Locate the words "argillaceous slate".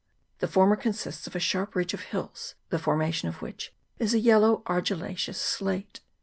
4.65-5.99